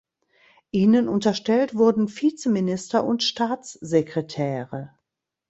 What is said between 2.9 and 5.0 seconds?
und Staatssekretäre.